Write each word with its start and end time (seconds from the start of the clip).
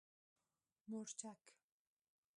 🌶 0.79 0.87
مورچک 0.87 1.41